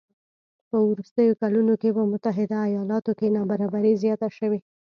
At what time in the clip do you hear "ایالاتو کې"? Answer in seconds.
2.69-3.33